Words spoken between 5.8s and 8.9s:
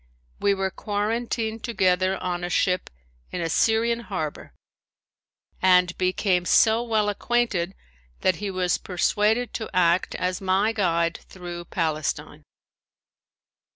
became so well acquainted that he was